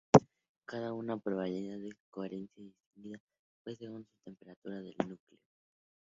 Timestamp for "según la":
3.77-4.23